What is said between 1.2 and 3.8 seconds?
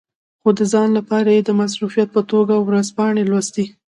یې د مصروفیت په توګه ورځپاڼې لوستې.